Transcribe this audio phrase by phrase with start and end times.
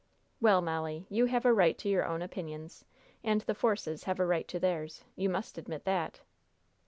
[0.41, 2.85] "Well, Molly, you have a right to your own opinions,
[3.23, 5.03] and the Forces have a right to theirs.
[5.15, 6.21] You must admit that!"